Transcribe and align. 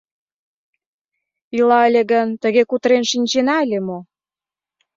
Ила 1.57 1.79
ыле 1.87 2.03
гын, 2.11 2.27
тыге 2.41 2.61
кутырен 2.69 3.03
шинчена 3.11 3.55
ыле 3.65 3.79
мо? 3.87 3.99